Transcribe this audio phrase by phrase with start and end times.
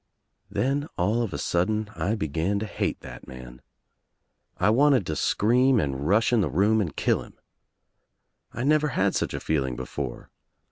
[0.49, 3.61] Then, all of a sudden, I began to hate that man.
[4.57, 7.35] I wanted to scream and rush in the room and kill him.
[8.51, 10.31] I never had such a feeling before.